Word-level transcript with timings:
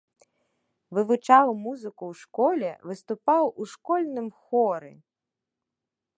Вывучаў 0.97 1.47
музыку 1.67 2.03
ў 2.13 2.21
школе, 2.23 2.69
выступаў 2.93 3.43
у 3.61 3.69
школьным 3.75 4.27
хоры. 4.41 4.93